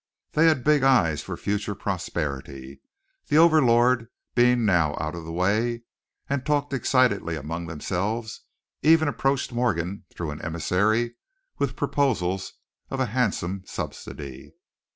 They 0.31 0.47
had 0.47 0.63
big 0.63 0.81
eyes 0.81 1.21
for 1.21 1.37
future 1.37 1.75
prosperity, 1.75 2.81
the 3.27 3.37
overlord 3.37 4.07
being 4.33 4.65
now 4.65 4.95
out 4.99 5.13
of 5.13 5.25
the 5.25 5.31
way, 5.31 5.83
and 6.27 6.43
talked 6.43 6.73
excitedly 6.73 7.35
among 7.35 7.67
themselves, 7.67 8.41
even 8.81 9.07
approached 9.07 9.53
Morgan 9.53 10.05
through 10.09 10.31
an 10.31 10.41
emissary 10.41 11.17
with 11.59 11.75
proposals 11.75 12.53
of 12.89 12.99
a 12.99 13.05
handsome 13.13 13.61
subsidy. 13.67 14.53